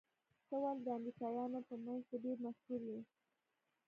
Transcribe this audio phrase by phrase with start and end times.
[0.47, 2.99] ته ولې د امريکايانو په منځ کې ډېر مشهور يې؟